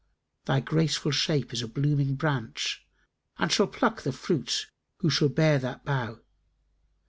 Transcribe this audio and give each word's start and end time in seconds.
Thy 0.45 0.61
graceful 0.61 1.11
shape 1.11 1.53
is 1.53 1.61
a 1.61 1.67
blooming 1.67 2.15
branch, 2.15 2.87
* 3.11 3.37
And 3.37 3.51
shall 3.51 3.67
pluck 3.67 4.01
the 4.01 4.11
fruits 4.11 4.65
who 5.01 5.11
shall 5.11 5.29
bear 5.29 5.59
that 5.59 5.85
bough. 5.85 6.21